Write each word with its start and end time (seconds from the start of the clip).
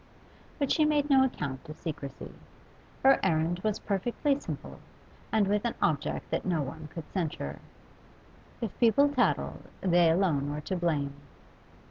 But 0.57 0.71
she 0.71 0.83
made 0.83 1.11
no 1.11 1.23
account 1.23 1.69
of 1.69 1.77
secrecy; 1.79 2.33
her 3.03 3.19
errand 3.21 3.59
was 3.59 3.77
perfectly 3.77 4.39
simple 4.39 4.79
and 5.31 5.47
with 5.47 5.63
an 5.63 5.75
object 5.79 6.31
that 6.31 6.43
no 6.43 6.63
one 6.63 6.87
could 6.87 7.07
censure. 7.13 7.59
If 8.61 8.75
people 8.79 9.09
tattled, 9.09 9.61
they 9.81 10.09
alone 10.09 10.49
were 10.51 10.61
to 10.61 10.75
blame. 10.75 11.13